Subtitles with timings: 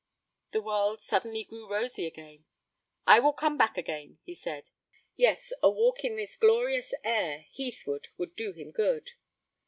[0.49, 2.45] The world suddenly grew rosy again.
[3.05, 4.71] 'I will come back again,' he said.
[5.15, 9.11] Yes, a walk in this glorious air heathward would do him good.